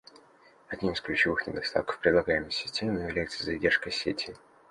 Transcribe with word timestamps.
Одним 0.69 0.93
из 0.93 1.01
ключевых 1.01 1.45
недостатков 1.45 1.99
предлагаемой 1.99 2.49
системы 2.49 3.01
является 3.01 3.43
задержка 3.43 3.91
сети 3.91 4.35